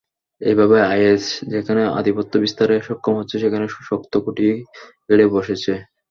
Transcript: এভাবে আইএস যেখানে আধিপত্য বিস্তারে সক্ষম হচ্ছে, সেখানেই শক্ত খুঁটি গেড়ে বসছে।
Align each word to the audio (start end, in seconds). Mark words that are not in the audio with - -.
এভাবে 0.41 0.77
আইএস 0.91 1.23
যেখানে 1.53 1.81
আধিপত্য 1.99 2.33
বিস্তারে 2.43 2.75
সক্ষম 2.87 3.13
হচ্ছে, 3.19 3.35
সেখানেই 3.39 3.69
শক্ত 3.89 4.13
খুঁটি 4.23 4.47
গেড়ে 5.07 5.25
বসছে। 5.33 5.73